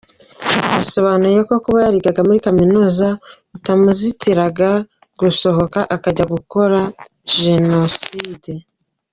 [0.77, 3.07] Yasobanuye ko kuba yarigaga muri Kaminuza
[3.51, 4.69] bitamuzitiraga
[5.19, 6.79] gusohoka akajya gukora
[7.39, 8.51] jenoside.